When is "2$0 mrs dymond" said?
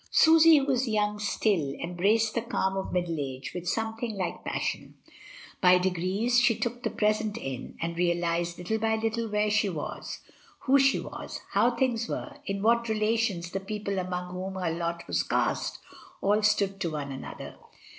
15.01-15.07